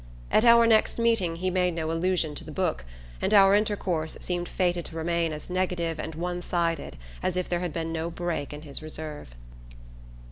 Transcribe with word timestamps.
At 0.31 0.45
our 0.45 0.65
next 0.65 0.97
meeting 0.97 1.35
he 1.35 1.51
made 1.51 1.75
no 1.75 1.91
allusion 1.91 2.33
to 2.33 2.43
the 2.43 2.51
book, 2.51 2.85
and 3.21 3.35
our 3.35 3.53
intercourse 3.53 4.17
seemed 4.19 4.49
fated 4.49 4.83
to 4.85 4.95
remain 4.95 5.31
as 5.31 5.47
negative 5.47 5.99
and 5.99 6.15
one 6.15 6.41
sided 6.41 6.97
as 7.21 7.37
if 7.37 7.47
there 7.47 7.59
had 7.59 7.71
been 7.71 7.93
no 7.93 8.09
break 8.09 8.51
in 8.51 8.63
his 8.63 8.81
reserve. 8.81 9.35